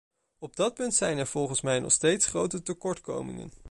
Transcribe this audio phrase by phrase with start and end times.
[0.39, 3.51] Op dat punt zijn er volgens mij nog steeds grote tekortkomingen.